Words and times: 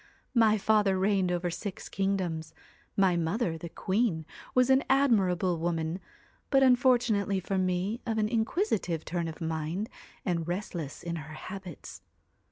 My 0.33 0.57
father 0.57 0.97
reigned 0.97 1.31
over 1.31 1.51
six 1.51 1.87
kingdoms. 1.87 2.55
My 2.97 3.15
mother, 3.15 3.55
the 3.55 3.69
queen, 3.69 4.25
was 4.55 4.71
an 4.71 4.83
admir 4.89 5.31
able 5.33 5.59
woman, 5.59 5.99
but, 6.49 6.63
unfortunately 6.63 7.39
for 7.39 7.59
me, 7.59 8.01
of 8.07 8.17
an 8.17 8.27
inquisi 8.27 8.81
tive 8.81 9.05
turn 9.05 9.27
of 9.27 9.39
mind, 9.39 9.89
and 10.25 10.47
restless 10.47 11.03
in 11.03 11.17
her 11.17 11.35
habits. 11.35 12.01